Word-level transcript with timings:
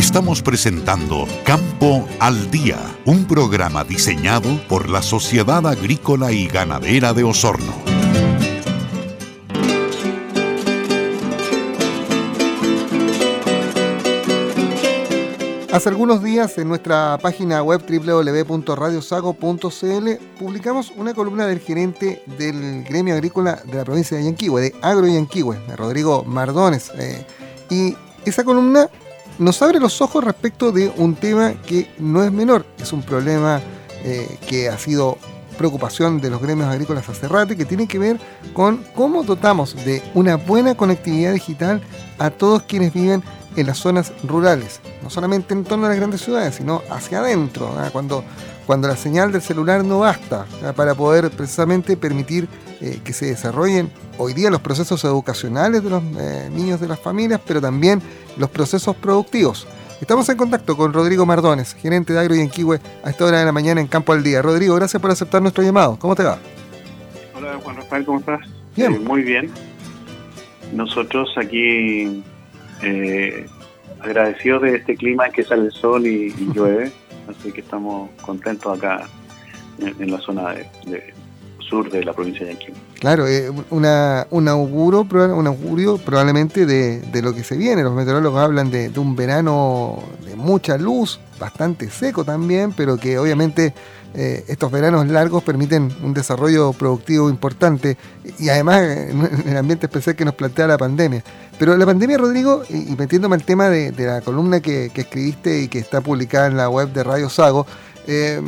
estamos 0.00 0.40
presentando 0.40 1.28
Campo 1.44 2.08
al 2.20 2.50
Día, 2.50 2.78
un 3.04 3.26
programa 3.26 3.84
diseñado 3.84 4.48
por 4.66 4.88
la 4.88 5.02
Sociedad 5.02 5.66
Agrícola 5.66 6.32
y 6.32 6.48
Ganadera 6.48 7.12
de 7.12 7.22
Osorno. 7.22 7.74
Hace 15.70 15.90
algunos 15.90 16.22
días 16.22 16.56
en 16.56 16.68
nuestra 16.68 17.18
página 17.20 17.62
web 17.62 17.82
www.radiosago.cl 17.86 20.08
publicamos 20.38 20.92
una 20.96 21.12
columna 21.12 21.46
del 21.46 21.60
gerente 21.60 22.22
del 22.38 22.84
gremio 22.84 23.12
agrícola 23.12 23.60
de 23.66 23.74
la 23.74 23.84
provincia 23.84 24.16
de 24.16 24.24
Yanquihue, 24.24 24.62
de 24.62 24.74
Agro 24.80 25.06
Yanquihue, 25.06 25.58
Rodrigo 25.76 26.24
Mardones. 26.24 26.90
Eh, 26.96 27.26
y 27.68 27.94
esa 28.24 28.44
columna 28.44 28.88
nos 29.40 29.62
abre 29.62 29.80
los 29.80 30.02
ojos 30.02 30.22
respecto 30.22 30.70
de 30.70 30.92
un 30.96 31.14
tema 31.14 31.54
que 31.66 31.90
no 31.98 32.22
es 32.22 32.30
menor, 32.30 32.66
es 32.78 32.92
un 32.92 33.02
problema 33.02 33.60
eh, 34.04 34.38
que 34.46 34.68
ha 34.68 34.78
sido 34.78 35.16
preocupación 35.56 36.20
de 36.20 36.28
los 36.28 36.42
gremios 36.42 36.68
agrícolas 36.68 37.08
hace 37.08 37.26
rato 37.26 37.54
y 37.54 37.56
que 37.56 37.64
tiene 37.64 37.88
que 37.88 37.98
ver 37.98 38.20
con 38.52 38.84
cómo 38.94 39.22
dotamos 39.22 39.74
de 39.84 40.02
una 40.14 40.36
buena 40.36 40.74
conectividad 40.74 41.32
digital 41.32 41.80
a 42.18 42.30
todos 42.30 42.62
quienes 42.64 42.92
viven 42.92 43.22
en 43.56 43.66
las 43.66 43.78
zonas 43.78 44.12
rurales, 44.24 44.80
no 45.02 45.08
solamente 45.08 45.54
en 45.54 45.64
torno 45.64 45.86
a 45.86 45.88
las 45.88 45.98
grandes 45.98 46.20
ciudades, 46.20 46.56
sino 46.56 46.82
hacia 46.90 47.20
adentro, 47.20 47.74
cuando, 47.92 48.22
cuando 48.70 48.86
la 48.86 48.94
señal 48.94 49.32
del 49.32 49.42
celular 49.42 49.84
no 49.84 49.98
basta 49.98 50.46
para 50.76 50.94
poder 50.94 51.28
precisamente 51.32 51.96
permitir 51.96 52.46
eh, 52.80 53.00
que 53.02 53.12
se 53.12 53.26
desarrollen 53.26 53.90
hoy 54.16 54.32
día 54.32 54.48
los 54.48 54.60
procesos 54.60 55.02
educacionales 55.02 55.82
de 55.82 55.90
los 55.90 56.00
eh, 56.20 56.48
niños 56.52 56.80
de 56.80 56.86
las 56.86 57.00
familias, 57.00 57.40
pero 57.44 57.60
también 57.60 58.00
los 58.36 58.48
procesos 58.48 58.94
productivos. 58.94 59.66
Estamos 60.00 60.28
en 60.28 60.36
contacto 60.36 60.76
con 60.76 60.92
Rodrigo 60.92 61.26
Mardones, 61.26 61.74
gerente 61.74 62.12
de 62.12 62.20
Agro 62.20 62.36
y 62.36 62.42
Enquihue, 62.42 62.78
a 63.02 63.10
esta 63.10 63.24
hora 63.24 63.40
de 63.40 63.44
la 63.44 63.50
mañana 63.50 63.80
en 63.80 63.88
Campo 63.88 64.12
al 64.12 64.22
Día. 64.22 64.40
Rodrigo, 64.40 64.76
gracias 64.76 65.02
por 65.02 65.10
aceptar 65.10 65.42
nuestro 65.42 65.64
llamado. 65.64 65.98
¿Cómo 65.98 66.14
te 66.14 66.22
va? 66.22 66.38
Hola 67.34 67.58
Juan 67.64 67.74
Rafael, 67.74 68.04
¿cómo 68.04 68.20
estás? 68.20 68.40
Bien. 68.76 68.94
Eh, 68.94 68.98
muy 69.00 69.22
bien. 69.22 69.50
Nosotros 70.72 71.28
aquí 71.36 72.22
eh, 72.82 73.48
agradecidos 73.98 74.62
de 74.62 74.76
este 74.76 74.94
clima 74.94 75.26
en 75.26 75.32
que 75.32 75.42
sale 75.42 75.64
el 75.64 75.72
sol 75.72 76.06
y, 76.06 76.32
llueve, 76.54 76.92
así 77.30 77.52
que 77.52 77.60
estamos 77.60 78.10
contentos 78.22 78.76
acá 78.76 79.08
en, 79.78 80.10
la 80.10 80.18
zona 80.18 80.54
de, 80.86 81.14
sur 81.58 81.90
de 81.90 82.04
la 82.04 82.12
provincia 82.12 82.46
de 82.46 82.52
Yanquihue. 82.52 82.89
Claro, 83.00 83.26
eh, 83.26 83.50
una, 83.70 84.26
un, 84.30 84.46
auguro, 84.46 85.06
un 85.10 85.46
augurio 85.46 85.96
probablemente 85.96 86.66
de, 86.66 87.22
lo 87.22 87.32
que 87.34 87.42
se 87.42 87.56
viene. 87.56 87.82
Los 87.82 87.94
meteorólogos 87.94 88.38
hablan 88.38 88.70
de, 88.70 88.92
un 88.98 89.16
verano 89.16 90.00
de 90.26 90.36
mucha 90.36 90.76
luz, 90.76 91.18
bastante 91.38 91.88
seco 91.88 92.24
también, 92.24 92.74
pero 92.74 92.98
que 92.98 93.18
obviamente 93.18 93.72
eh, 94.12 94.44
estos 94.48 94.70
veranos 94.70 95.08
largos 95.08 95.42
permiten 95.42 95.90
un 96.02 96.12
desarrollo 96.12 96.74
productivo 96.74 97.30
importante 97.30 97.96
y 98.38 98.50
además 98.50 98.82
en 98.82 99.48
el 99.48 99.56
ambiente 99.56 99.86
especial 99.86 100.14
que 100.14 100.26
nos 100.26 100.34
plantea 100.34 100.66
la 100.66 100.76
pandemia. 100.76 101.24
Pero 101.58 101.74
la 101.78 101.86
pandemia, 101.86 102.18
Rodrigo, 102.18 102.64
y 102.68 102.96
metiéndome 102.98 103.34
al 103.34 103.44
tema 103.44 103.70
de, 103.70 103.92
la 103.96 104.20
columna 104.20 104.60
que, 104.60 104.92
escribiste 104.94 105.62
y 105.62 105.68
que 105.68 105.78
está 105.78 106.02
publicada 106.02 106.48
en 106.48 106.58
la 106.58 106.68
web 106.68 106.92
de 106.92 107.02
Radio 107.02 107.30
Sago, 107.30 107.66
eh, 108.06 108.42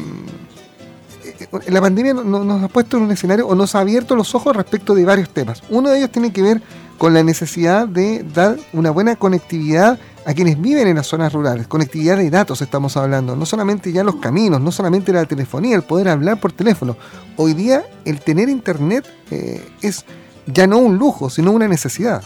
la 1.68 1.80
pandemia 1.80 2.14
nos 2.14 2.62
ha 2.62 2.68
puesto 2.68 2.96
en 2.96 3.04
un 3.04 3.10
escenario 3.10 3.46
o 3.46 3.54
nos 3.54 3.74
ha 3.74 3.80
abierto 3.80 4.16
los 4.16 4.34
ojos 4.34 4.56
respecto 4.56 4.94
de 4.94 5.04
varios 5.04 5.28
temas. 5.30 5.62
Uno 5.68 5.90
de 5.90 5.98
ellos 5.98 6.10
tiene 6.10 6.32
que 6.32 6.42
ver 6.42 6.62
con 6.98 7.14
la 7.14 7.22
necesidad 7.22 7.86
de 7.86 8.22
dar 8.22 8.56
una 8.72 8.90
buena 8.90 9.16
conectividad 9.16 9.98
a 10.24 10.34
quienes 10.34 10.60
viven 10.60 10.88
en 10.88 10.96
las 10.96 11.06
zonas 11.06 11.32
rurales. 11.32 11.66
Conectividad 11.66 12.16
de 12.16 12.30
datos 12.30 12.62
estamos 12.62 12.96
hablando, 12.96 13.36
no 13.36 13.44
solamente 13.44 13.92
ya 13.92 14.04
los 14.04 14.16
caminos, 14.16 14.60
no 14.60 14.70
solamente 14.70 15.12
la 15.12 15.24
telefonía, 15.24 15.76
el 15.76 15.82
poder 15.82 16.08
hablar 16.08 16.38
por 16.38 16.52
teléfono. 16.52 16.96
Hoy 17.36 17.54
día 17.54 17.84
el 18.04 18.20
tener 18.20 18.48
internet 18.48 19.06
eh, 19.30 19.62
es 19.82 20.04
ya 20.46 20.66
no 20.66 20.78
un 20.78 20.96
lujo, 20.96 21.28
sino 21.28 21.52
una 21.52 21.68
necesidad. 21.68 22.22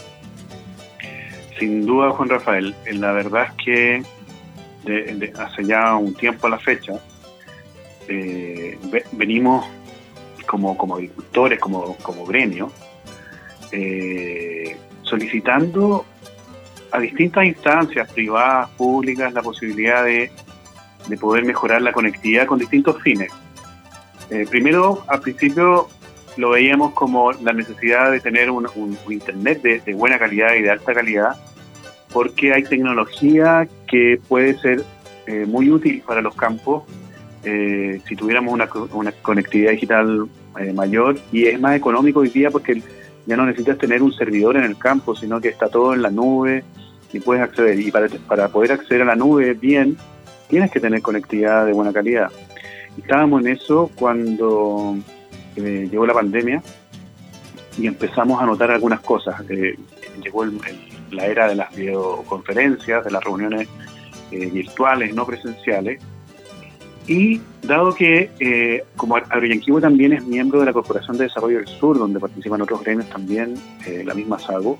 Sin 1.59 1.85
duda, 1.85 2.11
Juan 2.11 2.29
Rafael, 2.29 2.75
la 2.93 3.11
verdad 3.13 3.47
es 3.47 3.65
que 3.65 4.03
hace 5.37 5.65
ya 5.65 5.95
un 5.95 6.13
tiempo 6.13 6.47
a 6.47 6.51
la 6.51 6.59
fecha, 6.59 6.93
eh, 8.07 8.77
venimos 9.11 9.65
como, 10.45 10.77
como 10.77 10.95
agricultores, 10.95 11.59
como, 11.59 11.95
como 11.97 12.25
gremio, 12.25 12.71
eh, 13.71 14.77
solicitando 15.03 16.05
a 16.91 16.99
distintas 16.99 17.45
instancias 17.45 18.11
privadas, 18.11 18.69
públicas, 18.71 19.33
la 19.33 19.41
posibilidad 19.41 20.05
de, 20.05 20.31
poder 21.19 21.45
mejorar 21.45 21.81
la 21.81 21.93
conectividad 21.93 22.45
con 22.45 22.59
distintos 22.59 23.01
fines. 23.01 23.31
primero, 24.49 25.03
al 25.07 25.21
principio 25.21 25.87
lo 26.37 26.51
veíamos 26.51 26.93
como 26.93 27.31
la 27.33 27.53
necesidad 27.53 28.11
de 28.11 28.19
tener 28.19 28.49
un, 28.51 28.67
Internet 29.09 29.61
de, 29.61 29.93
buena 29.93 30.19
calidad 30.19 30.53
y 30.55 30.61
de 30.61 30.71
alta 30.71 30.93
calidad, 30.93 31.35
porque 32.13 32.53
hay 32.53 32.63
tecnología 32.63 33.67
que 33.87 34.19
puede 34.27 34.57
ser 34.59 34.83
eh, 35.25 35.45
muy 35.45 35.69
útil 35.69 36.03
para 36.05 36.21
los 36.21 36.35
campos 36.35 36.83
eh, 37.43 38.01
si 38.07 38.15
tuviéramos 38.15 38.53
una, 38.53 39.11
conectividad 39.21 39.71
digital 39.71 40.27
eh, 40.59 40.73
mayor 40.73 41.17
y 41.31 41.45
es 41.45 41.59
más 41.59 41.75
económico 41.75 42.21
hoy 42.21 42.29
día 42.29 42.49
porque 42.49 42.81
ya 43.25 43.35
no 43.37 43.45
necesitas 43.45 43.77
tener 43.77 44.01
un 44.01 44.13
servidor 44.13 44.57
en 44.57 44.63
el 44.63 44.77
campo, 44.77 45.15
sino 45.15 45.39
que 45.41 45.49
está 45.49 45.67
todo 45.67 45.93
en 45.93 46.01
la 46.01 46.09
nube 46.09 46.63
y 47.11 47.19
puedes 47.19 47.43
acceder. 47.43 47.79
Y 47.79 47.91
para, 47.91 48.07
para 48.27 48.47
poder 48.47 48.71
acceder 48.71 49.01
a 49.01 49.05
la 49.05 49.15
nube 49.15 49.53
bien, 49.53 49.97
tienes 50.47 50.71
que 50.71 50.79
tener 50.79 51.01
conectividad 51.01 51.65
de 51.65 51.73
buena 51.73 51.91
calidad. 51.91 52.31
Estábamos 52.97 53.41
en 53.41 53.47
eso 53.49 53.91
cuando 53.95 54.97
llegó 55.55 56.05
la 56.05 56.13
pandemia 56.13 56.61
y 57.77 57.87
empezamos 57.87 58.41
a 58.41 58.45
notar 58.45 58.71
algunas 58.71 59.01
cosas. 59.01 59.41
Eh, 59.49 59.77
llegó 60.21 60.45
la 61.11 61.25
era 61.25 61.47
de 61.47 61.55
las 61.55 61.75
videoconferencias, 61.75 63.05
de 63.05 63.11
las 63.11 63.23
reuniones 63.23 63.67
eh, 64.31 64.47
virtuales, 64.47 65.13
no 65.13 65.25
presenciales. 65.25 66.01
Y 67.07 67.39
dado 67.63 67.95
que, 67.95 68.29
eh, 68.39 68.83
como 68.97 69.15
Agroyanquivo 69.15 69.79
también 69.79 70.13
es 70.13 70.25
miembro 70.25 70.59
de 70.59 70.65
la 70.65 70.73
Corporación 70.73 71.17
de 71.17 71.25
Desarrollo 71.25 71.57
del 71.57 71.67
Sur, 71.67 71.97
donde 71.97 72.19
participan 72.19 72.61
otros 72.61 72.83
gremios 72.83 73.09
también, 73.09 73.55
la 74.03 74.13
misma 74.13 74.39
SAGO, 74.39 74.77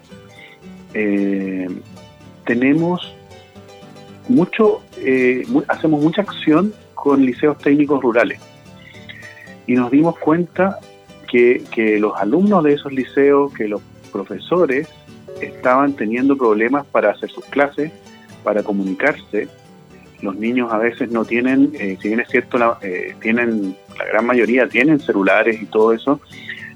tenemos 2.45 3.13
mucho, 4.27 4.81
hacemos 5.69 6.01
mucha 6.01 6.21
acción 6.21 6.73
con 6.95 7.25
liceos 7.25 7.57
técnicos 7.59 8.01
rurales 8.01 8.41
y 9.67 9.75
nos 9.75 9.91
dimos 9.91 10.17
cuenta 10.17 10.79
que, 11.27 11.97
los 11.99 12.15
alumnos 12.15 12.63
de 12.63 12.73
esos 12.73 12.91
liceos, 12.91 13.53
que 13.53 13.67
los 13.67 13.81
profesores 14.11 14.87
estaban 15.41 15.93
teniendo 15.93 16.37
problemas 16.37 16.85
para 16.87 17.11
hacer 17.11 17.29
sus 17.29 17.45
clases, 17.45 17.91
para 18.43 18.63
comunicarse. 18.63 19.49
Los 20.21 20.35
niños 20.35 20.71
a 20.71 20.77
veces 20.77 21.11
no 21.11 21.25
tienen, 21.25 21.71
eh, 21.79 21.97
si 22.01 22.07
bien 22.07 22.19
es 22.19 22.29
cierto, 22.29 22.57
la, 22.57 22.77
eh, 22.81 23.15
tienen, 23.21 23.75
la 23.97 24.05
gran 24.05 24.25
mayoría 24.25 24.67
tienen 24.67 24.99
celulares 24.99 25.61
y 25.61 25.65
todo 25.65 25.93
eso, 25.93 26.19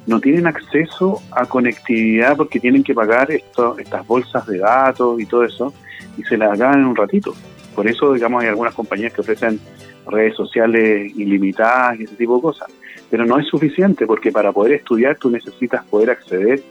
no 0.07 0.19
tienen 0.19 0.47
acceso 0.47 1.21
a 1.31 1.45
conectividad 1.45 2.37
porque 2.37 2.59
tienen 2.59 2.83
que 2.83 2.93
pagar 2.93 3.31
esto, 3.31 3.77
estas 3.77 4.05
bolsas 4.05 4.45
de 4.47 4.59
datos 4.59 5.19
y 5.19 5.25
todo 5.25 5.43
eso, 5.43 5.73
y 6.17 6.23
se 6.23 6.37
las 6.37 6.57
dan 6.57 6.79
en 6.79 6.85
un 6.85 6.95
ratito. 6.95 7.33
Por 7.75 7.87
eso, 7.87 8.13
digamos, 8.13 8.43
hay 8.43 8.49
algunas 8.49 8.73
compañías 8.73 9.13
que 9.13 9.21
ofrecen 9.21 9.59
redes 10.07 10.35
sociales 10.35 11.11
ilimitadas 11.15 11.99
y 11.99 12.03
ese 12.03 12.15
tipo 12.15 12.35
de 12.35 12.41
cosas. 12.41 12.69
Pero 13.09 13.25
no 13.25 13.39
es 13.39 13.47
suficiente 13.47 14.05
porque 14.05 14.31
para 14.31 14.51
poder 14.51 14.73
estudiar 14.73 15.17
tú 15.17 15.29
necesitas 15.29 15.83
poder 15.85 16.11
acceder 16.11 16.61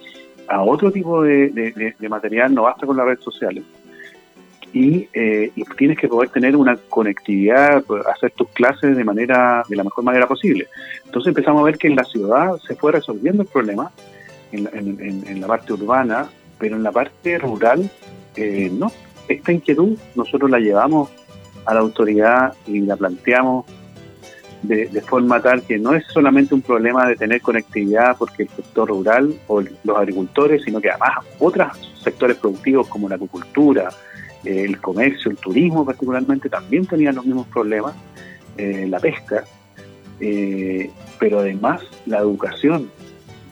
a 0.49 0.63
otro 0.63 0.91
tipo 0.91 1.23
de, 1.23 1.95
material, 2.09 2.53
no 2.55 2.63
basta 2.63 2.87
con 2.87 2.97
las 2.97 3.07
redes 3.07 3.21
sociales. 3.21 3.63
Y, 4.73 5.09
eh, 5.13 5.51
y, 5.57 5.65
tienes 5.77 5.99
que 5.99 6.07
poder 6.07 6.29
tener 6.29 6.55
una 6.55 6.77
conectividad, 6.89 7.83
hacer 8.13 8.31
tus 8.33 8.49
clases 8.51 8.97
de 8.97 9.05
manera 9.05 9.65
de 9.69 9.77
la 9.77 9.83
mejor 9.83 10.05
manera 10.05 10.29
posible. 10.29 10.69
Entonces 11.05 11.29
empezamos 11.29 11.63
a 11.63 11.65
ver 11.65 11.77
que 11.77 11.89
en 11.89 11.97
la 11.97 12.05
ciudad 12.05 12.57
se 12.67 12.77
fue 12.77 12.93
resolviendo 12.93 13.43
el 13.43 13.49
problema, 13.49 13.91
en, 14.53 15.41
la 15.41 15.47
parte 15.47 15.73
urbana, 15.73 16.29
pero 16.59 16.77
en 16.77 16.83
la 16.83 16.93
parte 16.93 17.39
rural 17.39 17.91
eh, 18.37 18.71
no. 18.73 18.93
Esta 19.29 19.53
inquietud 19.53 19.97
nosotros 20.15 20.51
la 20.51 20.59
llevamos 20.59 21.11
a 21.67 21.75
la 21.75 21.81
autoridad 21.81 22.55
y 22.67 22.81
la 22.81 22.97
planteamos 22.97 23.65
de, 24.63 25.01
forma 25.01 25.41
tal 25.41 25.63
que 25.63 25.79
no 25.79 25.95
es 25.95 26.05
solamente 26.13 26.55
un 26.55 26.63
problema 26.63 27.07
de 27.09 27.17
tener 27.17 27.41
conectividad 27.41 28.17
porque 28.19 28.43
el 28.45 28.49
sector 28.51 28.89
rural 28.89 29.35
o 29.47 29.61
los 29.61 29.97
agricultores, 29.97 30.63
sino 30.65 30.81
que 30.81 30.91
además 30.91 31.25
otros 31.39 31.69
sectores 32.03 32.37
productivos 32.37 32.89
como 32.89 33.09
la 33.09 33.15
agricultura, 33.15 33.89
eh, 33.89 34.10
el 34.45 34.81
comercio, 34.81 35.31
el 35.31 35.37
turismo 35.37 35.85
particularmente, 35.85 36.49
también 36.49 36.87
tenían 36.87 37.15
los 37.15 37.27
mismos 37.27 37.47
problemas, 37.49 37.95
eh, 38.57 38.87
la 38.89 38.99
pesca, 38.99 39.45
eh, 40.21 40.91
pero 41.19 41.41
además 41.41 41.83
la 42.07 42.19
educación. 42.19 42.91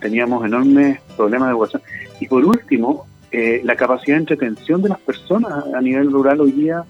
Teníamos 0.00 0.44
enormes 0.44 1.00
problemas 1.16 1.48
de 1.48 1.52
educación. 1.52 1.82
Y 2.20 2.26
por 2.26 2.44
último, 2.44 3.06
la 3.30 3.76
capacidad 3.76 4.16
de 4.16 4.20
entretención 4.20 4.80
de 4.80 4.88
las 4.88 5.00
personas 5.00 5.64
a 5.74 5.80
nivel 5.80 6.10
rural 6.10 6.40
hoy 6.40 6.52
día 6.52 6.84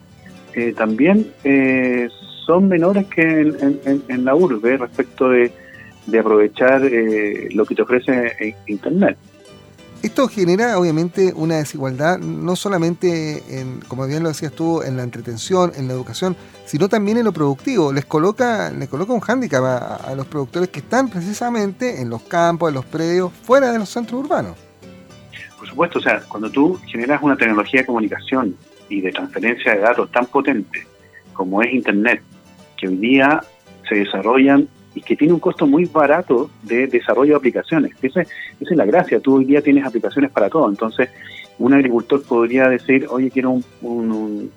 eh, 0.55 0.73
también 0.73 1.33
eh, 1.45 2.09
son 2.45 2.69
menores 2.69 3.07
que 3.07 3.23
en, 4.09 4.25
la 4.25 4.35
urbe 4.35 4.77
respecto 4.77 5.29
de, 5.29 5.53
aprovechar 6.19 6.85
eh, 6.85 7.49
lo 7.53 7.65
que 7.65 7.75
te 7.75 7.83
ofrece 7.83 8.57
Internet. 8.67 9.19
Esto 10.01 10.29
genera 10.29 10.79
obviamente 10.79 11.33
una 11.35 11.57
desigualdad, 11.57 12.19
no 12.19 12.55
solamente, 12.55 13.43
en, 13.61 13.81
como 13.81 14.07
bien 14.07 14.23
lo 14.23 14.29
decías 14.29 14.53
tú, 14.53 14.81
en 14.83 14.97
la 14.97 15.03
entretención, 15.03 15.73
en 15.75 15.89
la 15.89 15.95
educación, 15.95 16.37
sino 16.67 16.89
también 16.89 17.19
en 17.19 17.25
lo 17.25 17.33
productivo. 17.33 17.93
Les 17.93 18.05
coloca, 18.05 18.71
les 18.71 18.89
coloca 18.89 19.13
un 19.13 19.21
hándicap 19.21 19.65
a, 19.65 20.15
los 20.15 20.27
productores 20.27 20.69
que 20.69 20.79
están 20.79 21.09
precisamente 21.09 22.01
en 22.01 22.11
los 22.11 22.23
campos, 22.23 22.69
en 22.69 22.77
los 22.77 22.85
predios, 22.85 23.33
fuera 23.33 23.73
de 23.73 23.79
los 23.81 23.89
centros 23.89 24.25
urbanos. 24.25 24.57
Por 25.59 25.69
supuesto, 25.69 25.99
o 25.99 26.03
sea, 26.03 26.21
cuando 26.29 26.49
tú 26.49 26.79
generas 26.87 27.21
una 27.21 27.37
tecnología 27.37 27.81
de 27.81 27.87
comunicación 27.87 28.55
y 28.89 29.01
de 29.01 29.11
transferencia 29.11 29.75
de 29.75 29.81
datos 29.81 30.13
tan 30.13 30.27
potente 30.27 30.87
como 31.33 31.61
es 31.61 31.73
Internet, 31.73 32.23
que 32.77 32.87
hoy 32.87 32.97
día 32.97 33.41
se 33.89 33.97
desarrollan 33.97 34.69
y 34.99 35.01
que 35.01 35.15
tiene 35.15 35.33
un 35.33 35.39
costo 35.39 35.65
muy 35.65 35.85
barato 35.85 36.51
de 36.65 36.89
desarrollo 36.89 37.35
de 37.35 37.37
aplicaciones. 37.37 37.93
Esa, 38.03 38.23
es 38.23 38.71
la 38.71 38.85
gracia, 38.85 39.21
tú 39.21 39.37
hoy 39.37 39.45
día 39.45 39.63
tienes 39.63 39.87
aplicaciones 39.87 40.33
para 40.33 40.51
todo, 40.51 40.69
entonces 40.69 41.09
un 41.59 41.73
agricultor 41.73 42.23
podría 42.25 42.69
decir, 42.69 43.07
oye, 43.09 43.31
quiero 43.31 43.61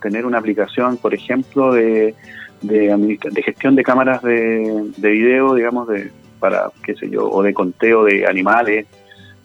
tener 0.01 0.25
una 0.25 0.39
aplicación, 0.39 0.97
por 0.97 1.13
ejemplo, 1.13 1.73
de, 1.73 2.15
de, 2.61 3.43
gestión 3.45 3.75
de 3.75 3.83
cámaras 3.83 4.23
de, 4.23 4.91
video, 4.97 5.53
digamos, 5.53 5.87
de 5.87 6.11
para, 6.39 6.71
qué 6.83 6.95
sé 6.95 7.07
yo, 7.07 7.29
o 7.29 7.43
de 7.43 7.53
conteo 7.53 8.03
de 8.03 8.25
animales, 8.25 8.87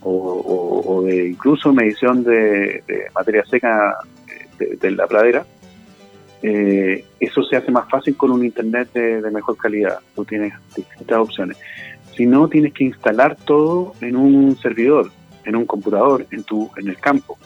o, 0.02 1.02
de 1.04 1.28
incluso 1.28 1.74
medición 1.74 2.24
de, 2.24 2.82
materia 3.14 3.44
seca 3.44 3.98
de, 4.58 4.90
la 4.92 5.06
pradera. 5.06 5.44
Eh, 6.48 7.04
eso 7.18 7.42
se 7.42 7.56
hace 7.56 7.72
más 7.72 7.88
fácil 7.88 8.16
con 8.16 8.30
un 8.30 8.44
internet 8.44 8.92
de, 8.92 9.30
mejor 9.32 9.56
calidad. 9.56 9.98
Tú 10.14 10.24
tienes 10.24 10.52
distintas 10.76 11.18
opciones. 11.18 11.56
Si 12.14 12.24
no, 12.24 12.48
tienes 12.48 12.72
que 12.72 12.84
instalar 12.84 13.36
todo 13.36 13.94
en 14.00 14.14
un 14.14 14.56
servidor, 14.56 15.10
en 15.44 15.56
un 15.56 15.66
computador, 15.66 16.24
en 16.30 16.44
tu, 16.44 16.70
en 16.76 16.86
el 16.86 16.98
campo. 16.98 17.36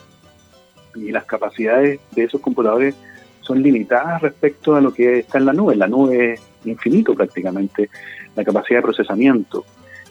Y 0.93 1.11
las 1.11 1.25
capacidades 1.25 1.99
de 2.11 2.25
esos 2.25 2.41
computadores 2.41 2.93
son 3.39 3.63
limitadas 3.63 4.21
respecto 4.21 4.75
a 4.75 4.81
lo 4.81 4.93
que 4.93 5.17
está 5.17 5.39
en 5.39 5.45
la 5.45 5.53
nube. 5.53 5.75
La 5.75 5.87
nube 5.87 6.33
es 6.33 6.41
infinito 6.65 7.15
prácticamente 7.15 7.89
la 8.35 8.43
capacidad 8.43 8.77
de 8.77 8.83
procesamiento 8.83 9.65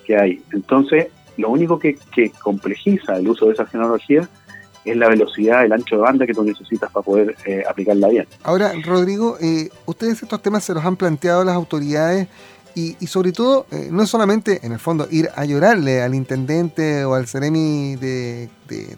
que 0.04 0.16
hay. 0.16 0.42
Entonces, 0.52 1.06
lo 1.36 1.48
único 1.50 1.78
que, 1.78 1.96
que 2.12 2.30
complejiza 2.42 3.18
el 3.18 3.28
uso 3.28 3.46
de 3.46 3.52
esa 3.52 3.66
tecnología 3.66 4.28
es 4.84 4.96
la 4.96 5.08
velocidad, 5.08 5.64
el 5.64 5.72
ancho 5.72 5.96
de 5.96 6.02
banda 6.02 6.26
que 6.26 6.34
tú 6.34 6.42
necesitas 6.42 6.90
para 6.90 7.04
poder 7.04 7.36
eh, 7.44 7.62
aplicarla 7.68 8.08
bien. 8.08 8.26
Ahora, 8.42 8.72
Rodrigo, 8.84 9.36
eh, 9.40 9.68
ustedes 9.86 10.22
estos 10.22 10.40
temas 10.42 10.64
se 10.64 10.74
los 10.74 10.84
han 10.84 10.96
planteado 10.96 11.44
las 11.44 11.54
autoridades 11.54 12.28
y, 12.74 12.94
sobre 13.08 13.32
todo, 13.32 13.66
eh, 13.72 13.88
no 13.90 14.06
solamente, 14.06 14.64
en 14.64 14.72
el 14.72 14.78
fondo, 14.78 15.06
ir 15.10 15.28
a 15.34 15.44
llorarle 15.44 16.02
al 16.02 16.14
intendente 16.14 17.04
o 17.04 17.14
al 17.14 17.26
Ceremi 17.26 17.96
de, 17.96 18.48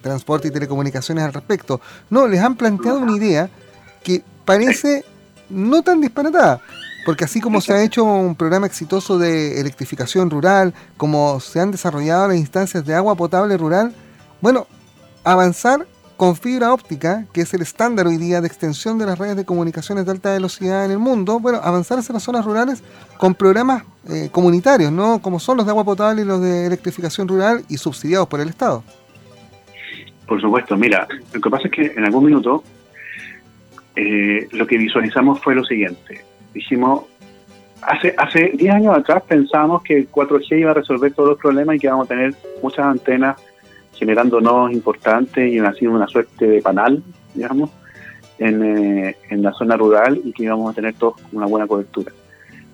Transporte 0.00 0.49
y 0.49 0.50
Telecomunicaciones 0.50 1.25
al 1.25 1.32
respecto. 1.32 1.81
No, 2.11 2.29
les 2.29 2.40
han 2.40 2.55
planteado 2.56 2.99
una 2.99 3.17
idea 3.17 3.49
que 4.05 4.23
parece 4.44 5.05
no 5.49 5.82
tan 5.82 6.00
disparatada. 6.00 6.61
Porque 7.05 7.25
así 7.25 7.40
como 7.40 7.61
se 7.61 7.73
ha 7.73 7.82
hecho 7.82 8.05
un 8.05 8.37
programa 8.37 8.67
exitoso 8.67 9.19
de 9.19 9.61
electrificación 9.61 10.31
rural, 10.31 10.73
como 10.96 11.40
se 11.40 11.58
han 11.58 11.73
desarrollado 11.73 12.29
las 12.29 12.37
instancias 12.37 12.84
de 12.84 12.94
agua 12.94 13.17
potable 13.17 13.56
rural, 13.56 13.93
bueno, 14.40 14.69
avanzar 15.24 15.86
con 16.16 16.36
fibra 16.36 16.72
óptica, 16.72 17.24
que 17.32 17.40
es 17.40 17.52
el 17.52 17.62
estándar 17.62 18.06
hoy 18.06 18.16
día 18.16 18.40
de 18.40 18.46
extensión 18.46 18.98
de 18.98 19.06
las 19.06 19.19
redes 19.19 19.36
de 19.36 19.44
comunicaciones 19.44 20.04
de 20.04 20.12
alta 20.12 20.32
velocidad 20.32 20.84
en 20.84 20.92
el 20.92 20.98
mundo, 20.98 21.40
bueno, 21.40 21.58
avanzar 21.62 21.98
hacia 21.98 22.12
las 22.12 22.22
zonas 22.22 22.44
rurales 22.44 22.84
con 23.19 23.34
programas 23.34 23.82
eh, 24.08 24.28
comunitarios, 24.30 24.92
¿no? 24.92 25.20
Como 25.20 25.40
son 25.40 25.56
los 25.56 25.66
de 25.66 25.70
agua 25.70 25.84
potable 25.84 26.22
y 26.22 26.24
los 26.24 26.40
de 26.40 26.66
electrificación 26.66 27.26
rural 27.26 27.64
y 27.69 27.76
subsidiados 27.76 28.28
por 28.28 28.40
el 28.40 28.48
Estado. 28.48 28.84
Por 30.26 30.40
supuesto, 30.40 30.76
mira, 30.76 31.08
lo 31.32 31.40
que 31.40 31.50
pasa 31.50 31.64
es 31.66 31.72
que 31.72 31.86
en 31.96 32.04
algún 32.04 32.26
minuto 32.26 32.62
eh, 33.96 34.46
lo 34.52 34.66
que 34.66 34.78
visualizamos 34.78 35.40
fue 35.40 35.54
lo 35.54 35.64
siguiente. 35.64 36.24
Dijimos, 36.54 37.04
hace 37.82 38.14
hace 38.16 38.52
10 38.54 38.74
años 38.74 38.96
atrás 38.96 39.24
pensábamos 39.26 39.82
que 39.82 39.96
el 39.96 40.10
4G 40.10 40.60
iba 40.60 40.70
a 40.70 40.74
resolver 40.74 41.12
todos 41.12 41.30
los 41.30 41.38
problemas 41.38 41.76
y 41.76 41.78
que 41.80 41.88
íbamos 41.88 42.06
a 42.06 42.08
tener 42.08 42.34
muchas 42.62 42.86
antenas 42.86 43.36
generando 44.02 44.40
nodos 44.40 44.72
importantes 44.72 45.46
y 45.46 45.60
sido 45.78 45.93
una 45.93 46.08
suerte 46.08 46.44
de 46.44 46.60
panal, 46.60 47.00
digamos, 47.34 47.70
eh, 48.40 49.16
en, 49.31 49.43
la 49.43 49.52
zona 49.52 49.76
rural 49.76 50.20
y 50.25 50.32
que 50.32 50.43
íbamos 50.43 50.72
a 50.72 50.75
tener 50.75 50.94
todos 50.94 51.14
una 51.31 51.46
buena 51.46 51.69
cobertura. 51.69 52.10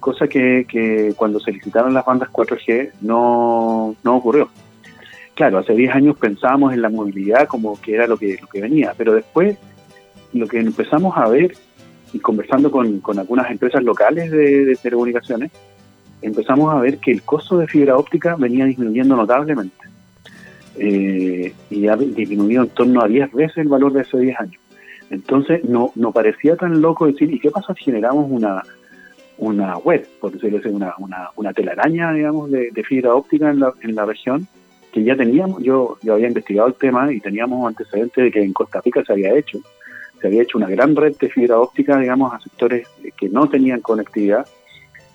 Cosa 0.00 0.26
que, 0.26 0.64
que 0.66 1.12
cuando 1.14 1.38
se 1.38 1.52
licitaron 1.52 1.92
las 1.92 2.06
bandas 2.06 2.30
4G 2.30 2.92
no, 3.02 3.94
no 4.02 4.16
ocurrió. 4.16 4.48
Claro, 5.34 5.58
hace 5.58 5.74
10 5.74 5.96
años 5.96 6.16
pensábamos 6.16 6.72
en 6.72 6.80
la 6.80 6.88
movilidad 6.88 7.46
como 7.46 7.78
que 7.78 7.92
era 7.92 8.06
lo 8.06 8.16
que, 8.16 8.38
lo 8.40 8.46
que 8.46 8.62
venía, 8.62 8.94
pero 8.96 9.12
después 9.12 9.58
lo 10.32 10.46
que 10.46 10.60
empezamos 10.60 11.14
a 11.14 11.28
ver 11.28 11.52
y 12.14 12.20
conversando 12.20 12.70
con, 12.70 13.00
con 13.00 13.18
algunas 13.18 13.50
empresas 13.50 13.82
locales 13.82 14.30
de, 14.30 14.64
de 14.64 14.76
telecomunicaciones, 14.76 15.52
empezamos 16.22 16.74
a 16.74 16.80
ver 16.80 16.96
que 16.96 17.12
el 17.12 17.20
costo 17.20 17.58
de 17.58 17.66
fibra 17.66 17.98
óptica 17.98 18.34
venía 18.36 18.64
disminuyendo 18.64 19.14
notablemente 19.14 19.88
eh, 20.78 21.52
y 21.70 21.86
ha 21.88 21.96
disminuido 21.96 22.62
en 22.62 22.68
torno 22.70 23.02
a 23.02 23.08
10 23.08 23.32
veces 23.32 23.58
el 23.58 23.68
valor 23.68 23.92
de 23.92 24.02
esos 24.02 24.20
10 24.20 24.40
años. 24.40 24.60
Entonces, 25.10 25.64
no, 25.64 25.92
no 25.94 26.12
parecía 26.12 26.56
tan 26.56 26.80
loco 26.80 27.06
decir, 27.06 27.32
¿y 27.32 27.40
qué 27.40 27.50
pasa 27.50 27.74
si 27.74 27.84
generamos 27.84 28.30
una, 28.30 28.62
una 29.38 29.76
web, 29.78 30.06
por 30.20 30.32
decirlo 30.32 30.58
así, 30.58 30.68
una, 30.68 30.94
una, 30.98 31.30
una 31.36 31.52
telaraña, 31.52 32.12
digamos, 32.12 32.50
de, 32.50 32.84
fibra 32.86 33.14
óptica 33.14 33.50
en 33.50 33.60
la, 33.60 33.72
en 33.80 33.94
la 33.94 34.04
región? 34.04 34.46
Que 34.92 35.02
ya 35.02 35.16
teníamos, 35.16 35.62
yo, 35.62 35.98
yo 36.02 36.14
había 36.14 36.28
investigado 36.28 36.68
el 36.68 36.74
tema 36.74 37.12
y 37.12 37.20
teníamos 37.20 37.66
antecedentes 37.66 38.24
de 38.24 38.30
que 38.30 38.42
en 38.42 38.52
Costa 38.52 38.80
Rica 38.84 39.02
se 39.04 39.12
había 39.12 39.34
hecho. 39.36 39.58
Se 40.20 40.26
había 40.26 40.42
hecho 40.42 40.58
una 40.58 40.68
gran 40.68 40.96
red 40.96 41.16
de 41.16 41.28
fibra 41.28 41.58
óptica, 41.58 41.98
digamos, 41.98 42.32
a 42.34 42.40
sectores 42.40 42.88
que 43.16 43.28
no 43.28 43.48
tenían 43.48 43.80
conectividad. 43.80 44.46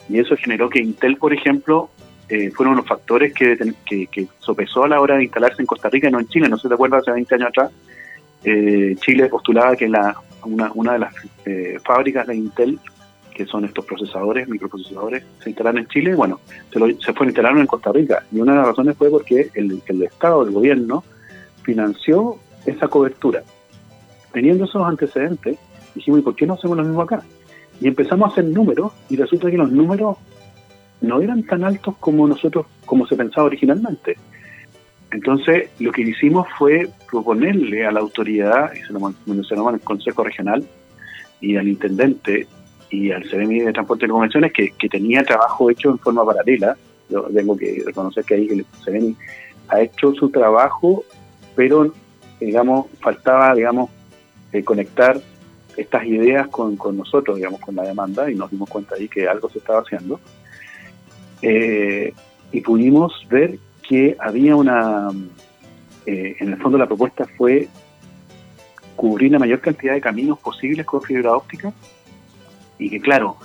Y 0.10 0.20
eso 0.20 0.36
generó 0.38 0.70
que 0.70 0.82
Intel, 0.82 1.18
por 1.18 1.34
ejemplo, 1.34 1.90
eh, 2.34 2.50
fueron 2.50 2.76
los 2.76 2.88
factores 2.88 3.32
que, 3.32 3.56
que, 3.86 4.28
sopesó 4.40 4.84
a 4.84 4.88
la 4.88 5.00
hora 5.00 5.18
de 5.18 5.26
instalarse 5.26 5.62
en 5.62 5.68
Costa 5.68 5.88
Rica 5.88 6.08
y 6.08 6.12
no 6.12 6.20
en 6.20 6.28
Chile. 6.28 6.50
No 6.50 6.58
sé 6.58 6.64
si 6.64 6.68
te 6.70 6.74
acuerdas, 6.74 7.04
hace 7.04 7.12
20 7.12 7.36
años 7.36 7.50
atrás, 7.50 7.72
eh, 8.44 8.96
Chile 9.02 9.28
postulaba 9.28 9.76
que 9.76 9.88
la, 9.88 10.16
una, 10.44 10.72
una 10.74 10.94
de 10.94 11.00
las 11.00 11.14
eh, 11.46 11.78
fábricas 11.86 12.26
de 12.26 12.36
Intel, 12.36 12.80
que 13.36 13.46
son 13.46 13.66
estos 13.66 13.86
procesadores, 13.86 14.50
microprocesadores, 14.50 15.24
se 15.44 15.52
instalaron 15.52 15.82
en 15.82 15.88
Chile. 15.90 16.16
Bueno, 16.16 16.40
se, 16.72 16.80
lo, 16.80 16.88
se 16.88 17.24
instalaron 17.24 17.60
en 17.60 17.68
Costa 17.68 17.92
Rica. 17.92 18.24
Y 18.32 18.40
una 18.40 18.54
de 18.54 18.58
las 18.58 18.68
razones 18.70 18.98
fue 18.98 19.12
porque 19.12 19.52
el, 19.54 19.84
el 19.86 20.02
Estado, 20.02 20.42
el 20.42 20.50
gobierno, 20.50 21.04
financió 21.62 22.40
esa 22.66 22.88
cobertura. 22.88 23.44
Teniendo 24.32 24.66
esos 24.66 24.84
antecedentes, 24.84 25.60
dijimos, 25.94 26.22
¿y 26.22 26.24
por 26.24 26.36
qué 26.36 26.48
no 26.48 26.56
hacemos 26.56 26.78
lo 26.78 26.84
mismo 26.84 27.04
acá? 27.04 27.22
Y 27.80 27.88
empezamos 27.88 28.28
a 28.28 28.32
hacer 28.32 28.46
números 28.46 28.92
y 29.08 29.18
resulta 29.18 29.52
que 29.52 29.58
los 29.58 29.72
números 29.72 30.18
no 31.04 31.22
eran 31.22 31.44
tan 31.44 31.64
altos 31.66 31.96
como 32.00 32.28
nosotros, 32.28 32.66
como 32.86 33.06
se 33.06 33.16
pensaba 33.16 33.46
originalmente. 33.46 34.16
Entonces, 35.12 35.70
lo 35.80 35.92
que 35.92 36.02
hicimos 36.02 36.48
fue 36.58 36.90
proponerle 37.12 37.86
a 37.86 37.92
la 37.92 38.00
autoridad, 38.00 38.72
y 38.74 38.80
se 38.80 38.94
lo 38.94 39.14
mencionamos 39.26 39.74
en 39.74 39.80
el 39.80 39.82
Consejo 39.82 40.24
Regional, 40.24 40.66
y 41.42 41.58
al 41.58 41.68
intendente 41.68 42.48
y 42.90 43.12
al 43.12 43.24
CDMI 43.24 43.60
de 43.60 43.74
Transporte 43.74 44.06
y 44.06 44.10
Convenciones, 44.10 44.54
que, 44.54 44.72
tenía 44.90 45.24
trabajo 45.24 45.70
hecho 45.70 45.90
en 45.90 46.00
forma 46.00 46.26
paralela. 46.26 46.78
Yo 47.10 47.24
tengo 47.24 47.58
que 47.58 47.84
reconocer 47.86 48.24
que 48.24 48.36
ahí 48.36 48.48
el 48.48 48.66
CDMI 48.84 49.16
ha 49.68 49.82
hecho 49.82 50.14
su 50.14 50.30
trabajo, 50.30 51.04
pero, 51.54 51.94
digamos, 52.40 52.88
faltaba, 53.02 53.54
digamos, 53.54 53.90
eh, 54.54 54.64
conectar 54.64 55.20
estas 55.76 56.06
ideas 56.06 56.48
con, 56.48 56.78
con 56.78 56.96
nosotros, 56.96 57.36
digamos, 57.36 57.60
con 57.60 57.76
la 57.76 57.84
demanda, 57.84 58.32
y 58.32 58.36
nos 58.36 58.50
dimos 58.50 58.70
cuenta 58.70 58.96
ahí 58.96 59.10
que 59.10 59.28
algo 59.28 59.50
se 59.50 59.58
estaba 59.58 59.82
haciendo. 59.82 60.22
Eh, 61.44 62.14
y 62.54 62.62
pudimos 62.62 63.28
ver 63.30 63.60
que 63.86 64.16
había 64.18 64.56
una, 64.56 65.10
eh, 66.06 66.38
en 66.40 66.54
el 66.54 66.58
fondo 66.58 66.78
la 66.78 66.88
propuesta 66.88 67.26
fue 67.38 67.68
cubrir 68.96 69.34
la 69.34 69.40
mayor 69.40 69.60
cantidad 69.60 69.94
de 69.94 70.00
caminos 70.00 70.40
posibles 70.40 70.86
con 70.86 71.02
fibra 71.02 71.36
óptica 71.36 71.74
y 72.80 72.90
que 72.90 73.02
claro, 73.02 73.38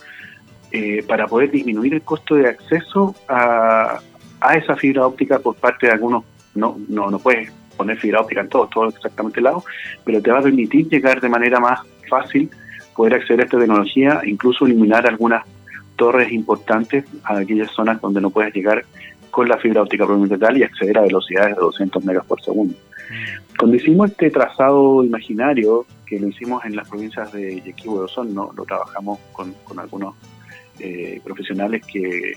eh, 0.70 1.02
para 1.08 1.26
poder 1.26 1.50
disminuir 1.50 1.94
el 1.94 2.02
costo 2.02 2.36
de 2.36 2.48
acceso 2.48 3.16
a, 3.26 3.98
a, 4.40 4.54
esa 4.54 4.76
fibra 4.76 5.04
óptica 5.04 5.40
por 5.40 5.56
parte 5.56 5.86
de 5.86 5.92
algunos, 5.92 6.22
no, 6.54 6.78
no, 6.88 7.10
no 7.10 7.18
puedes 7.18 7.50
poner 7.76 7.98
fibra 7.98 8.20
óptica 8.20 8.42
en 8.42 8.48
todos, 8.48 8.70
todo 8.70 8.88
exactamente 8.90 9.40
el 9.40 9.44
lado, 9.44 9.64
pero 10.04 10.22
te 10.22 10.30
va 10.30 10.38
a 10.38 10.42
permitir 10.42 10.88
llegar 10.88 11.20
de 11.20 11.28
manera 11.28 11.58
más 11.58 11.80
fácil, 12.08 12.48
poder 12.94 13.14
acceder 13.14 13.40
a 13.40 13.44
esta 13.44 13.58
tecnología, 13.58 14.20
incluso 14.24 14.66
eliminar 14.66 15.04
algunas 15.06 15.44
torres 15.98 16.32
importantes 16.32 17.04
a 17.24 17.36
aquellas 17.36 17.70
zonas 17.72 18.00
donde 18.00 18.22
no 18.22 18.30
puedes 18.30 18.54
llegar 18.54 18.84
con 19.30 19.48
la 19.48 19.58
fibra 19.58 19.82
óptica 19.82 20.06
propiamente 20.06 20.38
tal 20.38 20.56
y 20.56 20.62
acceder 20.62 20.96
a 20.96 21.02
velocidades 21.02 21.56
de 21.56 21.60
200 21.60 22.04
megas 22.04 22.24
por 22.24 22.40
segundo. 22.40 22.74
Cuando 23.58 23.76
hicimos 23.76 24.10
este 24.10 24.30
trazado 24.30 25.04
imaginario 25.04 25.84
que 26.06 26.18
lo 26.18 26.28
hicimos 26.28 26.64
en 26.64 26.76
las 26.76 26.88
provincias 26.88 27.30
de 27.32 27.60
Yequibo 27.60 28.06
y 28.06 28.28
¿no? 28.32 28.52
lo 28.56 28.64
trabajamos 28.64 29.18
con, 29.32 29.54
algunos 29.78 30.14
eh, 30.78 31.20
profesionales 31.24 31.84
que, 31.84 32.34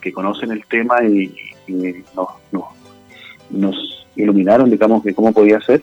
que, 0.00 0.12
conocen 0.12 0.50
el 0.50 0.66
tema 0.66 1.02
y, 1.04 1.32
nos, 2.14 2.28
nos, 3.50 4.06
iluminaron, 4.16 4.68
digamos, 4.70 5.02
de 5.04 5.14
cómo 5.14 5.32
podía 5.32 5.60
ser. 5.60 5.82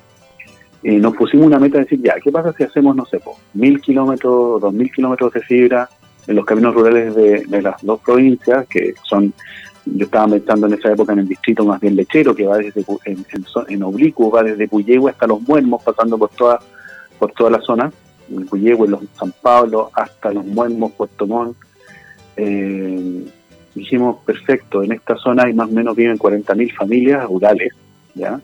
Y 0.83 0.97
nos 0.97 1.15
pusimos 1.15 1.47
una 1.47 1.59
meta 1.59 1.77
de 1.77 1.83
decir, 1.83 2.01
ya, 2.01 2.15
¿qué 2.23 2.31
pasa 2.31 2.53
si 2.53 2.63
hacemos, 2.63 2.95
no 2.95 3.05
sé, 3.05 3.19
mil 3.53 3.79
kilómetros, 3.79 4.61
dos 4.61 4.73
mil 4.73 4.91
kilómetros 4.91 5.33
de 5.33 5.41
fibra 5.41 5.89
en 6.27 6.35
los 6.35 6.45
caminos 6.45 6.73
rurales 6.73 7.15
de, 7.15 7.43
de 7.47 7.61
las 7.61 7.81
dos 7.83 7.99
provincias, 8.01 8.67
que 8.67 8.93
son 9.03 9.33
yo 9.85 10.05
estaba 10.05 10.27
pensando 10.27 10.67
en 10.67 10.73
esa 10.73 10.91
época 10.91 11.13
en 11.13 11.19
el 11.19 11.27
distrito 11.27 11.65
más 11.65 11.79
bien 11.79 11.95
lechero, 11.95 12.35
que 12.35 12.45
va 12.45 12.57
desde 12.57 12.85
en, 13.05 13.25
en, 13.67 13.83
oblicuo, 13.83 14.31
va 14.31 14.43
desde 14.43 14.67
Puyehue 14.67 15.11
hasta 15.11 15.27
Los 15.27 15.41
Muermos, 15.41 15.81
pasando 15.83 16.17
por 16.17 16.29
toda, 16.29 16.59
por 17.17 17.31
toda 17.31 17.51
la 17.51 17.61
zona, 17.61 17.91
en 18.29 18.45
Puyehue, 18.45 18.87
los 18.87 19.01
San 19.17 19.33
Pablo, 19.41 19.89
hasta 19.93 20.31
Los 20.31 20.45
Muermos, 20.45 20.91
Puerto 20.93 21.25
Montt. 21.25 21.57
Eh, 22.37 23.25
dijimos, 23.73 24.17
perfecto, 24.23 24.83
en 24.83 24.91
esta 24.91 25.15
zona 25.17 25.43
hay 25.43 25.53
más 25.53 25.69
o 25.69 25.71
menos 25.71 25.95
viven 25.95 26.17
40.000 26.17 26.75
familias 26.75 27.25
rurales, 27.25 27.73
¿ya? 28.13 28.39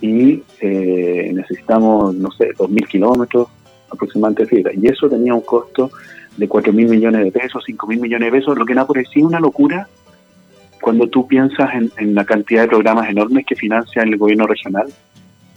Y 0.00 0.42
eh, 0.60 1.30
necesitamos, 1.32 2.14
no 2.14 2.30
sé, 2.32 2.54
2.000 2.54 2.88
kilómetros 2.88 3.48
aproximadamente 3.90 4.44
de 4.44 4.48
fibra. 4.48 4.72
Y 4.74 4.86
eso 4.86 5.08
tenía 5.08 5.34
un 5.34 5.42
costo 5.42 5.90
de 6.36 6.48
4.000 6.48 6.88
millones 6.88 7.24
de 7.24 7.32
pesos, 7.32 7.64
5.000 7.66 8.00
millones 8.00 8.32
de 8.32 8.38
pesos, 8.38 8.58
lo 8.58 8.64
que 8.64 8.72
ha 8.72 8.86
parecido 8.86 9.28
una 9.28 9.40
locura 9.40 9.88
cuando 10.80 11.08
tú 11.08 11.26
piensas 11.26 11.70
en, 11.96 12.14
la 12.14 12.24
cantidad 12.24 12.62
de 12.62 12.68
programas 12.68 13.08
enormes 13.08 13.46
que 13.46 13.56
financia 13.56 14.02
el 14.02 14.18
gobierno 14.18 14.46
regional, 14.46 14.92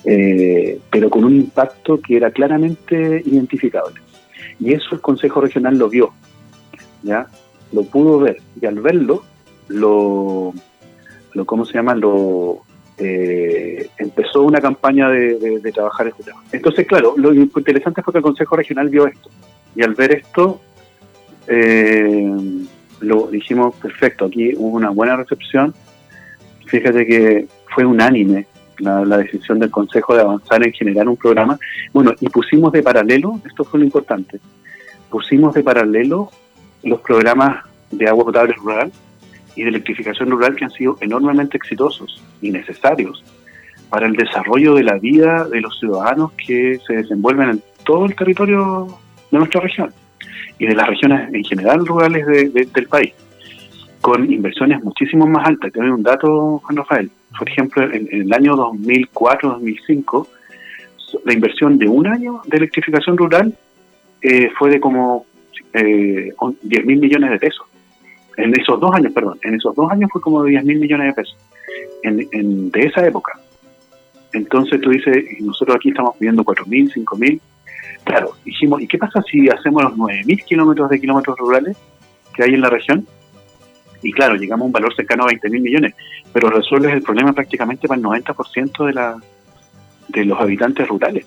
eh, 0.05 0.79
pero 0.89 1.10
con 1.10 1.25
un 1.25 1.36
impacto 1.36 2.00
que 2.00 2.15
era 2.15 2.31
claramente 2.31 3.22
identificable. 3.25 4.00
Y 4.60 4.74
eso 4.74 4.96
el 4.96 5.01
Consejo 5.01 5.41
Regional 5.41 5.77
lo 5.77 5.89
vio, 5.89 6.13
¿ya? 7.03 7.27
Lo 7.74 7.84
pudo 7.84 8.19
ver, 8.19 8.38
y 8.62 8.65
al 8.65 8.79
verlo, 8.79 9.24
lo, 9.67 10.53
lo 11.34 11.46
¿cómo 11.46 11.65
se 11.65 11.74
llama? 11.74 11.93
Lo, 11.93 12.62
eh, 12.99 13.89
empezó 13.97 14.41
una 14.41 14.59
campaña 14.59 15.09
de, 15.09 15.71
trabajar 15.73 16.07
este 16.07 16.23
tema. 16.23 16.43
Entonces, 16.51 16.87
claro, 16.87 17.13
lo 17.17 17.33
interesante 17.33 18.01
fue 18.01 18.13
que 18.13 18.19
el 18.19 18.23
Consejo 18.23 18.55
Regional 18.55 18.89
vio 18.89 19.07
esto, 19.07 19.29
y 19.75 19.83
al 19.83 19.93
ver 19.93 20.15
esto, 20.15 20.59
eh, 21.47 22.27
lo 23.01 23.27
dijimos, 23.27 23.75
perfecto, 23.75 24.25
aquí 24.25 24.53
hubo 24.57 24.75
una 24.75 24.89
buena 24.89 25.15
recepción. 25.15 25.73
Fíjate 26.65 27.05
que 27.05 27.47
fue 27.73 27.85
unánime 27.85 28.47
la, 28.79 29.17
decisión 29.17 29.59
del 29.59 29.69
Consejo 29.69 30.15
de 30.15 30.21
avanzar 30.21 30.65
en 30.65 30.73
generar 30.73 31.07
un 31.07 31.15
programa. 31.15 31.59
Bueno, 31.93 32.13
y 32.19 32.29
pusimos 32.29 32.71
de 32.71 32.81
paralelo, 32.83 33.39
esto 33.45 33.63
fue 33.63 33.79
lo 33.79 33.85
importante, 33.85 34.39
pusimos 35.09 35.53
de 35.53 35.63
paralelo 35.63 36.31
los 36.83 36.99
programas 37.01 37.63
de 37.91 38.07
agua 38.07 38.25
potable 38.25 38.53
rural 38.53 38.91
y 39.57 39.63
de 39.63 39.69
electrificación 39.69 40.29
rural 40.29 40.55
que 40.55 40.65
han 40.65 40.71
sido 40.71 40.97
enormemente 41.01 41.57
exitosos 41.57 42.23
y 42.41 42.51
necesarios 42.51 43.23
para 43.89 44.05
el 44.05 44.13
desarrollo 44.13 44.75
de 44.75 44.83
la 44.83 44.97
vida 44.99 45.45
de 45.45 45.61
los 45.61 45.77
ciudadanos 45.79 46.31
que 46.33 46.79
se 46.85 46.97
desenvuelven 46.97 47.49
en 47.49 47.63
todo 47.83 48.05
el 48.05 48.15
territorio 48.15 48.87
de 49.31 49.37
nuestra 49.37 49.61
región 49.61 49.91
y 50.59 50.67
de 50.67 50.75
las 50.75 50.87
regiones 50.87 51.33
en 51.33 51.43
general 51.43 51.85
rurales 51.85 52.25
del 52.27 52.87
país, 52.87 53.13
con 54.01 54.31
inversiones 54.31 54.83
muchísimo 54.83 55.25
más 55.25 55.47
altas. 55.47 55.71
Te 55.71 55.79
un 55.79 56.03
dato, 56.03 56.59
Juan 56.63 56.77
Rafael. 56.77 57.11
Por 57.37 57.49
ejemplo, 57.49 57.83
en, 57.91 58.07
el 58.11 58.33
año 58.33 58.55
2004-2005, 58.55 60.27
la 61.25 61.33
inversión 61.33 61.77
de 61.77 61.87
un 61.87 62.07
año 62.07 62.41
de 62.45 62.57
electrificación 62.57 63.17
rural 63.17 63.53
eh, 64.21 64.49
fue 64.57 64.69
de 64.71 64.79
como 64.79 65.25
eh, 65.73 66.33
10 66.61 66.85
mil 66.85 66.99
millones 66.99 67.31
de 67.31 67.39
pesos. 67.39 67.66
En 68.38 68.60
esos 68.60 68.79
dos 68.79 68.94
años, 68.94 69.12
perdón, 69.13 69.39
en 69.44 69.56
esos 69.56 69.75
dos 69.75 69.91
años 69.91 70.10
fue 70.12 70.22
como 70.22 70.44
de 70.44 70.51
10 70.51 70.63
mil 70.63 70.79
millones 70.79 71.08
de 71.08 71.13
pesos. 71.13 71.38
En, 72.03 72.72
de 72.72 72.82
esa 72.82 73.06
época. 73.06 73.34
Entonces 74.34 74.79
tú 74.79 74.91
dices, 74.91 75.25
nosotros 75.41 75.75
aquí 75.75 75.89
estamos 75.89 76.15
pidiendo 76.17 76.44
4 76.44 76.65
mil, 76.67 76.91
5 76.91 77.17
mil, 77.17 77.41
Claro, 78.08 78.32
dijimos, 78.46 78.82
¿y 78.82 78.88
qué 78.88 78.98
pasa 78.98 79.22
si 79.29 79.50
hacemos 79.50 79.84
los 79.84 79.94
9.000 79.96 80.46
kilómetros 80.46 80.89
de 80.89 81.01
kilómetros 81.01 81.38
rurales 81.38 81.75
que 82.34 82.44
hay 82.44 82.53
en 82.53 82.62
la 82.62 82.70
región? 82.70 83.06
Y 84.01 84.13
claro, 84.13 84.36
llegamos 84.36 84.63
a 84.63 84.67
un 84.67 84.72
valor 84.72 84.96
cercano 84.96 85.25
a 85.25 85.27
20.000 85.27 85.60
millones, 85.60 85.94
pero 86.32 86.50
resuelves 86.50 86.94
el 86.94 87.01
problema 87.01 87.34
prácticamente 87.34 87.86
para 87.86 88.00
el 88.00 88.06
90% 88.06 88.86
de, 88.86 88.94
la, 88.94 89.17
de 90.08 90.24
los 90.24 90.39
habitantes 90.39 90.88
rurales. 90.88 91.25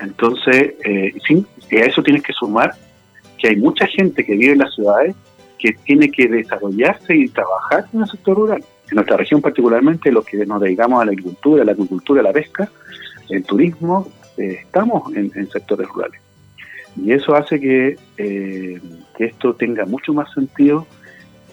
Entonces, 0.00 0.74
eh, 0.84 1.14
a 1.70 1.84
eso 1.84 2.02
tienes 2.02 2.24
que 2.24 2.32
sumar 2.32 2.72
que 3.38 3.50
hay 3.50 3.56
mucha 3.56 3.86
gente 3.86 4.24
que 4.24 4.34
vive 4.34 4.54
en 4.54 4.58
las 4.58 4.74
ciudades 4.74 5.14
que 5.58 5.72
tiene 5.84 6.10
que 6.10 6.28
desarrollarse 6.28 7.14
y 7.14 7.28
trabajar 7.28 7.86
en 7.92 8.02
el 8.02 8.08
sector 8.08 8.36
rural. 8.36 8.64
En 8.90 8.94
nuestra 8.94 9.16
región 9.16 9.40
particularmente, 9.40 10.10
los 10.10 10.24
que 10.24 10.44
nos 10.46 10.60
dedicamos 10.60 11.02
a 11.02 11.04
la 11.04 11.10
agricultura, 11.10 11.62
a 11.62 11.66
la 11.66 11.72
agricultura, 11.72 12.20
a 12.20 12.24
la 12.24 12.32
pesca, 12.32 12.70
el 13.28 13.44
turismo, 13.44 14.08
eh, 14.36 14.60
estamos 14.62 15.14
en, 15.14 15.50
sectores 15.50 15.88
rurales. 15.88 16.20
Y 16.96 17.12
eso 17.12 17.34
hace 17.34 17.60
que, 17.60 17.98
eh, 18.16 18.80
esto 19.18 19.54
tenga 19.54 19.84
mucho 19.84 20.14
más 20.14 20.32
sentido 20.32 20.86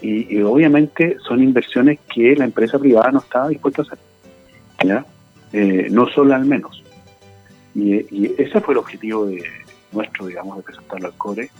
y, 0.00 0.40
obviamente 0.42 1.16
son 1.26 1.42
inversiones 1.42 1.98
que 2.14 2.36
la 2.36 2.44
empresa 2.44 2.78
privada 2.78 3.10
no 3.10 3.18
está 3.18 3.48
dispuesta 3.48 3.82
a 3.82 3.84
hacer. 3.84 3.98
Eh, 5.52 5.88
no 5.90 6.06
solo 6.08 6.34
al 6.34 6.44
menos. 6.44 6.82
Y, 7.74 8.32
ese 8.40 8.60
fue 8.60 8.74
el 8.74 8.78
objetivo 8.78 9.26
de 9.26 9.42
nuestro, 9.92 10.26
digamos, 10.26 10.56
de 10.58 10.62
presentarlo 10.62 11.08
al 11.08 11.14
CORE. 11.14 11.50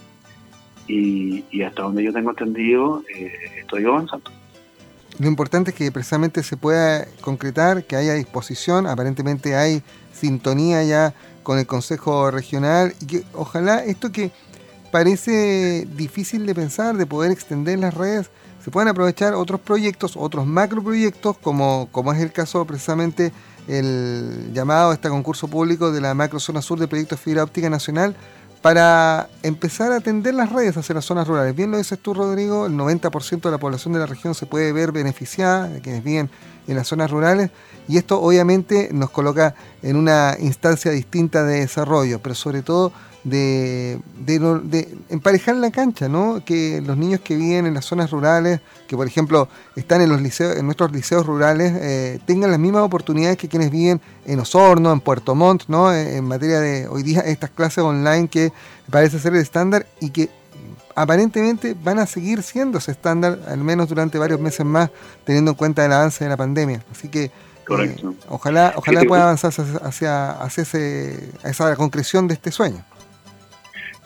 Y, 0.87 1.43
hasta 1.63 1.83
donde 1.83 2.03
yo 2.03 2.13
tengo 2.13 2.29
entendido, 2.29 3.03
estoy 3.59 3.85
avanzando. 3.85 4.31
Lo 5.19 5.27
importante 5.27 5.71
es 5.71 5.75
que 5.75 5.91
precisamente 5.91 6.43
se 6.43 6.57
pueda 6.57 7.07
concretar, 7.21 7.83
que 7.83 7.95
haya 7.95 8.13
disposición, 8.13 8.85
aparentemente 8.85 9.55
hay 9.55 9.81
sintonía 10.13 10.83
ya 10.83 11.13
con 11.43 11.57
el 11.57 11.65
Consejo 11.65 12.29
Regional 12.29 12.93
y 13.01 13.05
que 13.05 13.23
ojalá 13.33 13.83
esto 13.83 14.11
que 14.11 14.31
parece 14.91 15.87
difícil 15.95 16.45
de 16.45 16.53
pensar, 16.53 16.97
de 16.97 17.05
poder 17.05 17.31
extender 17.31 17.79
las 17.79 17.93
redes, 17.93 18.29
se 18.63 18.69
puedan 18.69 18.89
aprovechar 18.89 19.33
otros 19.33 19.61
proyectos, 19.61 20.15
otros 20.17 20.45
macroproyectos, 20.45 21.37
como, 21.37 21.87
como 21.91 22.13
es 22.13 22.21
el 22.21 22.31
caso 22.31 22.65
precisamente 22.65 23.31
el 23.67 24.51
llamado 24.53 24.91
a 24.91 24.93
este 24.93 25.09
concurso 25.09 25.47
público 25.47 25.91
de 25.91 26.01
la 26.01 26.13
macrozona 26.13 26.61
sur 26.61 26.79
de 26.79 26.87
proyectos 26.87 27.19
fibra 27.19 27.43
óptica 27.43 27.69
nacional, 27.69 28.15
para 28.67 29.29
empezar 29.43 29.93
a 29.93 29.95
atender 29.95 30.33
las 30.33 30.51
redes 30.51 30.75
hacia 30.75 30.93
las 30.93 31.05
zonas 31.05 31.25
rurales. 31.25 31.55
Bien 31.55 31.71
lo 31.71 31.77
dices 31.77 31.97
tú, 31.99 32.13
Rodrigo, 32.13 32.65
el 32.65 32.73
90% 32.73 33.39
de 33.43 33.51
la 33.51 33.59
población 33.59 33.93
de 33.93 33.99
la 33.99 34.05
región 34.05 34.35
se 34.35 34.45
puede 34.45 34.73
ver 34.73 34.91
beneficiada, 34.91 35.69
de 35.69 35.79
quienes 35.79 36.03
viven 36.03 36.29
en 36.67 36.75
las 36.75 36.85
zonas 36.85 37.09
rurales, 37.09 37.49
y 37.87 37.95
esto 37.95 38.19
obviamente 38.19 38.89
nos 38.91 39.09
coloca 39.09 39.55
en 39.83 39.95
una 39.95 40.35
instancia 40.37 40.91
distinta 40.91 41.45
de 41.45 41.61
desarrollo, 41.61 42.19
pero 42.21 42.35
sobre 42.35 42.61
todo 42.61 42.91
de, 43.29 43.99
de, 44.19 44.97
emparejar 45.09 45.55
la 45.55 45.71
cancha, 45.71 46.07
¿no? 46.07 46.41
Que 46.45 46.81
los 46.81 46.97
niños 46.97 47.19
que 47.21 47.35
viven 47.35 47.65
en 47.65 47.73
las 47.73 47.85
zonas 47.85 48.11
rurales, 48.11 48.61
que 48.87 48.95
por 48.95 49.05
ejemplo 49.05 49.49
están 49.75 50.01
en 50.01 50.09
los 50.09 50.21
liceos, 50.21 50.55
en 50.55 50.65
nuestros 50.65 50.91
liceos 50.91 51.25
rurales, 51.25 51.73
eh, 51.75 52.19
tengan 52.25 52.51
las 52.51 52.59
mismas 52.59 52.83
oportunidades 52.83 53.37
que 53.37 53.49
quienes 53.49 53.69
viven 53.69 53.99
en 54.25 54.39
Osorno, 54.39 54.93
en 54.93 55.01
Puerto 55.01 55.35
Montt, 55.35 55.63
¿no? 55.67 55.93
En 55.93 56.23
materia 56.23 56.59
de 56.59 56.87
hoy 56.87 57.03
día 57.03 57.19
estas 57.21 57.49
clases 57.49 57.83
online 57.83 58.27
que 58.29 58.53
parece 58.89 59.19
ser 59.19 59.33
el 59.33 59.41
estándar 59.41 59.85
y 59.99 60.11
que 60.11 60.29
aparentemente 60.95 61.75
van 61.83 61.99
a 61.99 62.07
seguir 62.07 62.41
siendo 62.41 62.77
ese 62.77 62.91
estándar, 62.91 63.39
al 63.47 63.59
menos 63.59 63.89
durante 63.89 64.17
varios 64.17 64.39
meses 64.39 64.65
más, 64.65 64.89
teniendo 65.25 65.51
en 65.51 65.55
cuenta 65.55 65.85
el 65.85 65.91
avance 65.91 66.23
de 66.23 66.29
la 66.29 66.37
pandemia. 66.37 66.83
Así 66.91 67.09
que 67.09 67.25
eh, 67.25 67.95
ojalá, 68.29 68.73
ojalá 68.77 69.03
pueda 69.03 69.23
avanzar 69.23 69.51
hacia, 69.83 70.31
hacia, 70.31 70.63
ese, 70.63 71.29
esa 71.43 71.75
concreción 71.75 72.27
de 72.27 72.35
este 72.35 72.51
sueño. 72.51 72.83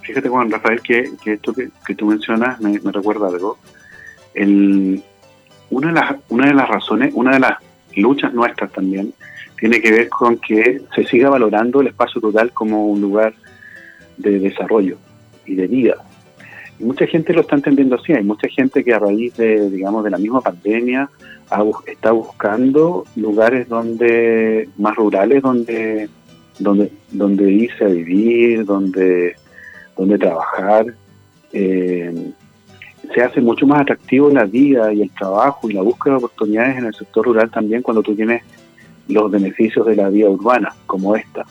Fíjate, 0.02 0.30
Juan 0.30 0.52
Rafael, 0.52 0.82
que, 0.82 1.10
esto 1.26 1.54
que, 1.54 1.96
tú 1.96 2.08
mencionas 2.08 2.60
me, 2.60 2.80
recuerda 2.92 3.28
algo. 3.28 3.58
Una, 5.70 5.88
de 5.88 5.94
las, 5.94 6.16
una 6.30 6.48
de 6.48 6.54
las 6.54 6.68
razones, 6.68 7.14
una 7.14 7.34
de 7.34 7.40
las 7.40 7.58
luchas 7.96 8.34
nuestras 8.34 8.72
también, 8.72 9.14
tiene 9.60 9.80
que 9.82 9.92
ver 9.92 10.10
con 10.10 10.38
que 10.38 10.82
se 10.96 11.06
siga 11.06 11.30
valorando 11.30 11.82
el 11.82 11.88
espacio 11.88 12.20
rural 12.20 12.52
como 12.52 12.88
un 12.88 13.00
lugar 13.02 13.34
de 14.18 14.40
desarrollo 14.40 14.98
y 15.46 15.56
de 15.56 15.68
vida. 15.68 15.96
Y 16.80 16.84
mucha 16.84 17.06
gente 17.06 17.34
lo 17.34 17.42
está 17.42 17.56
entendiendo 17.56 17.96
así. 17.96 18.12
Hay 18.14 18.24
mucha 18.24 18.48
gente 18.48 18.84
que 18.84 18.94
a 18.94 19.00
raíz 19.00 19.36
de, 19.38 19.70
digamos, 19.70 20.04
de 20.04 20.10
la 20.10 20.18
misma 20.18 20.42
pandemia 20.42 21.10
está 21.86 22.12
buscando 22.12 23.06
lugares 23.16 23.68
donde 23.68 24.70
más 24.78 24.96
rurales, 24.96 25.42
donde 25.44 26.10
donde 26.58 26.92
donde 27.12 27.52
irse 27.52 27.84
a 27.84 27.88
vivir, 27.88 28.66
donde 28.66 29.36
donde 29.98 30.18
trabajar. 30.18 30.86
Eh, 31.54 32.32
se 33.14 33.22
hace 33.22 33.42
mucho 33.42 33.68
más 33.68 33.82
atractivo 33.82 34.30
la 34.30 34.46
vida 34.46 34.94
y 34.94 35.02
el 35.02 35.12
trabajo 35.12 35.70
y 35.70 35.74
la 35.74 35.82
búsqueda 35.82 36.14
de 36.14 36.18
oportunidades 36.18 36.78
en 36.78 36.86
el 36.86 36.94
sector 36.94 37.26
rural 37.26 37.50
también 37.50 37.82
cuando 37.82 38.02
tú 38.02 38.16
tienes 38.16 38.44
los 39.08 39.30
beneficios 39.30 39.86
de 39.86 39.96
la 39.96 40.10
vida 40.10 40.30
urbana 40.30 40.74
como 40.86 41.16
esta. 41.16 41.46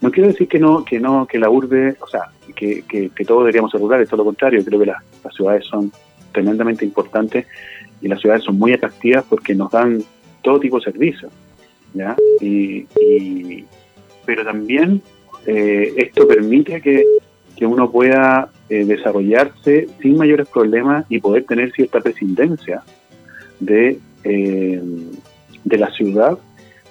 No 0.00 0.10
quiero 0.10 0.28
decir 0.28 0.48
que 0.48 0.58
no, 0.58 0.84
que 0.84 0.98
no, 0.98 1.26
que 1.26 1.38
la 1.38 1.48
urbe, 1.48 1.96
o 2.00 2.06
sea, 2.08 2.22
que, 2.56 2.82
que, 2.82 3.24
todos 3.24 3.42
deberíamos 3.42 3.70
ser 3.70 3.80
rurales, 3.80 4.08
todo 4.08 4.18
lo 4.18 4.24
contrario, 4.24 4.64
creo 4.64 4.80
que 4.80 4.86
las, 4.86 5.02
ciudades 5.34 5.64
son 5.66 5.92
tremendamente 6.32 6.84
importantes 6.84 7.46
y 8.00 8.08
las 8.08 8.20
ciudades 8.20 8.42
son 8.42 8.58
muy 8.58 8.72
atractivas 8.72 9.24
porque 9.28 9.54
nos 9.54 9.70
dan 9.70 10.02
todo 10.42 10.58
tipo 10.58 10.78
de 10.78 10.84
servicios, 10.84 11.30
¿ya? 11.94 12.16
Y, 12.40 12.84
pero 14.26 14.44
también 14.44 15.00
eh, 15.46 15.92
esto 15.96 16.26
permite 16.26 16.80
que, 16.80 17.04
que 17.62 17.66
uno 17.66 17.92
pueda 17.92 18.50
eh, 18.68 18.84
desarrollarse 18.84 19.86
sin 20.00 20.16
mayores 20.16 20.48
problemas 20.48 21.06
y 21.08 21.20
poder 21.20 21.44
tener 21.44 21.70
cierta 21.70 22.00
prescindencia 22.00 22.82
de, 23.60 24.00
eh, 24.24 24.82
de 25.62 25.78
la 25.78 25.88
ciudad 25.92 26.36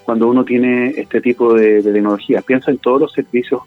cuando 0.06 0.28
uno 0.28 0.46
tiene 0.46 0.94
este 0.96 1.20
tipo 1.20 1.52
de, 1.52 1.82
tecnología. 1.82 2.40
Piensa 2.40 2.70
en 2.70 2.78
todos 2.78 3.02
los 3.02 3.12
servicios 3.12 3.60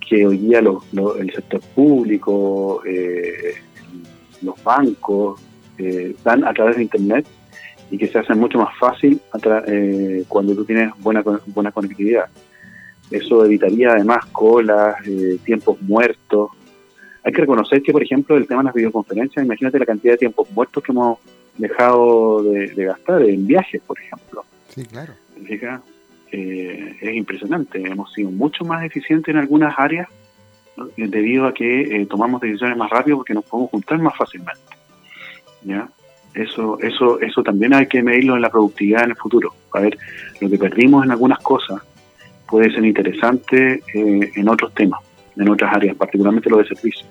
que 0.00 0.26
hoy 0.26 0.38
día 0.38 0.58
el 0.58 1.32
sector 1.32 1.60
público, 1.76 2.82
eh, 2.84 3.54
los 4.42 4.60
bancos 4.64 5.40
dan 6.24 6.42
a 6.42 6.52
través 6.52 6.74
de 6.74 6.82
Internet 6.82 7.24
y 7.88 7.98
que 7.98 8.08
se 8.08 8.18
hacen 8.18 8.40
mucho 8.40 8.58
más 8.58 8.76
fácil 8.80 9.20
cuando 10.26 10.56
tú 10.56 10.64
tienes 10.64 10.90
buena, 10.98 11.22
buena 11.46 11.70
conectividad. 11.70 12.26
Eso 13.10 13.44
evitaría 13.44 13.92
además 13.92 14.26
colas, 14.26 14.96
tiempos 15.44 15.80
muertos. 15.82 16.50
Hay 17.22 17.32
que 17.32 17.40
reconocer 17.40 17.82
que, 17.82 17.92
por 17.92 18.02
ejemplo, 18.02 18.36
el 18.36 18.46
tema 18.46 18.60
de 18.60 18.66
las 18.66 18.74
videoconferencias, 18.74 19.44
imagínate 19.44 19.78
la 19.78 19.86
cantidad 19.86 20.14
de 20.14 20.18
tiempos 20.18 20.50
muertos 20.52 20.82
que 20.82 20.92
hemos 20.92 21.18
dejado 21.56 22.42
de 22.42 22.84
gastar 22.84 23.22
en 23.22 23.46
viajes, 23.46 23.80
por 23.82 23.98
ejemplo. 24.00 24.44
Sí, 24.68 24.84
claro 24.84 25.12
eh, 26.32 26.96
es 27.00 27.14
impresionante. 27.14 27.80
Hemos 27.80 28.12
sido 28.12 28.30
mucho 28.30 28.64
más 28.64 28.84
eficientes 28.84 29.34
en 29.34 29.40
algunas 29.40 29.74
áreas 29.78 30.08
debido 30.96 31.46
a 31.46 31.54
que 31.54 31.80
eh, 31.80 32.06
tomamos 32.06 32.40
decisiones 32.40 32.76
más 32.76 32.90
rápido 32.90 33.16
porque 33.16 33.32
nos 33.32 33.44
podemos 33.44 33.70
juntar 33.70 33.98
más 33.98 34.16
fácilmente. 34.16 34.60
¿ya? 35.62 35.88
Eso, 36.34 36.78
eso, 36.80 37.20
eso 37.20 37.42
también 37.42 37.72
hay 37.72 37.86
que 37.86 38.02
medirlo 38.02 38.36
en 38.36 38.42
la 38.42 38.50
productividad 38.50 39.04
en 39.04 39.10
el 39.10 39.16
futuro. 39.16 39.54
A 39.72 39.80
ver, 39.80 39.96
lo 40.40 40.50
que 40.50 40.58
perdimos 40.58 41.04
en 41.04 41.12
algunas 41.12 41.38
cosas 41.38 41.80
puede 42.48 42.70
ser 42.72 42.84
interesante 42.84 43.82
eh, 43.94 44.30
en 44.34 44.48
otros 44.48 44.74
temas, 44.74 45.00
en 45.36 45.48
otras 45.48 45.74
áreas, 45.74 45.96
particularmente 45.96 46.50
lo 46.50 46.58
de 46.58 46.66
servicio. 46.66 47.06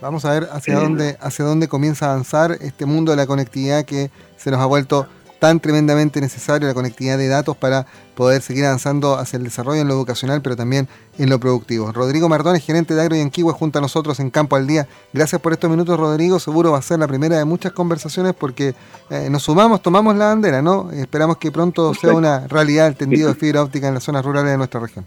Vamos 0.00 0.24
a 0.24 0.32
ver 0.32 0.48
hacia 0.50 0.80
dónde, 0.80 1.16
hacia 1.20 1.44
dónde 1.44 1.68
comienza 1.68 2.06
a 2.06 2.10
avanzar 2.12 2.56
este 2.60 2.86
mundo 2.86 3.12
de 3.12 3.16
la 3.16 3.26
conectividad 3.26 3.84
que 3.84 4.10
se 4.36 4.50
nos 4.50 4.60
ha 4.60 4.66
vuelto 4.66 5.06
tan 5.42 5.58
tremendamente 5.58 6.20
necesario 6.20 6.68
la 6.68 6.74
conectividad 6.74 7.18
de 7.18 7.26
datos 7.26 7.56
para 7.56 7.84
poder 8.14 8.42
seguir 8.42 8.64
avanzando 8.64 9.16
hacia 9.16 9.38
el 9.38 9.42
desarrollo 9.42 9.80
en 9.80 9.88
lo 9.88 9.94
educacional, 9.94 10.40
pero 10.40 10.54
también 10.54 10.86
en 11.18 11.30
lo 11.30 11.40
productivo. 11.40 11.90
Rodrigo 11.90 12.28
Mardones, 12.28 12.64
gerente 12.64 12.94
de 12.94 13.02
Agro 13.02 13.16
y 13.16 13.22
Anquihue, 13.22 13.52
junto 13.52 13.80
a 13.80 13.82
nosotros 13.82 14.20
en 14.20 14.30
Campo 14.30 14.54
al 14.54 14.68
Día. 14.68 14.86
Gracias 15.12 15.40
por 15.40 15.52
estos 15.52 15.68
minutos, 15.68 15.98
Rodrigo. 15.98 16.38
Seguro 16.38 16.70
va 16.70 16.78
a 16.78 16.82
ser 16.82 17.00
la 17.00 17.08
primera 17.08 17.38
de 17.38 17.44
muchas 17.44 17.72
conversaciones 17.72 18.34
porque 18.34 18.74
eh, 19.10 19.26
nos 19.32 19.42
sumamos, 19.42 19.82
tomamos 19.82 20.14
la 20.14 20.26
bandera, 20.26 20.62
¿no? 20.62 20.92
Esperamos 20.92 21.38
que 21.38 21.50
pronto 21.50 21.92
sea 21.92 22.12
una 22.12 22.46
realidad 22.46 22.86
el 22.86 22.94
tendido 22.94 23.26
de 23.26 23.34
fibra 23.34 23.64
óptica 23.64 23.88
en 23.88 23.94
las 23.94 24.04
zonas 24.04 24.24
rurales 24.24 24.52
de 24.52 24.58
nuestra 24.58 24.78
región. 24.78 25.04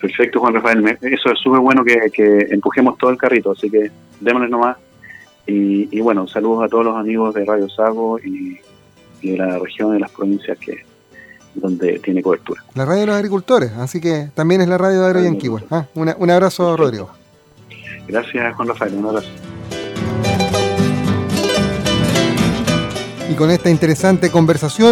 Perfecto, 0.00 0.40
Juan 0.40 0.54
Rafael. 0.54 0.98
Eso 1.02 1.32
es 1.32 1.38
súper 1.38 1.60
bueno 1.60 1.84
que, 1.84 2.46
empujemos 2.50 2.96
todo 2.96 3.10
el 3.10 3.18
carrito, 3.18 3.50
así 3.50 3.68
que 3.68 3.90
démosle 4.20 4.48
nomás. 4.48 4.78
Y, 5.46 5.94
y 5.94 6.00
bueno, 6.00 6.26
saludos 6.26 6.64
a 6.64 6.68
todos 6.68 6.86
los 6.86 6.96
amigos 6.96 7.34
de 7.34 7.44
Radio 7.44 7.68
Sago 7.68 8.18
y 8.20 8.58
de 9.22 9.36
la 9.36 9.58
región, 9.58 9.92
de 9.92 10.00
las 10.00 10.10
provincias 10.10 10.58
que 10.58 10.84
donde 11.54 11.98
tiene 11.98 12.22
cobertura. 12.22 12.62
La 12.74 12.84
radio 12.84 13.00
de 13.00 13.06
los 13.06 13.16
agricultores, 13.16 13.72
así 13.72 14.00
que 14.00 14.30
también 14.34 14.60
es 14.60 14.68
la 14.68 14.78
radio 14.78 15.00
de 15.00 15.06
Agro 15.06 15.22
Yanquihue. 15.22 15.64
Ah, 15.70 15.86
un 15.94 16.30
abrazo, 16.30 16.76
Rodrigo. 16.76 17.10
Gracias, 18.06 18.54
Juan 18.54 18.68
Rafael, 18.68 18.94
un 18.94 19.06
abrazo. 19.06 19.28
Y 23.30 23.34
con 23.34 23.50
esta 23.50 23.70
interesante 23.70 24.30
conversación, 24.30 24.88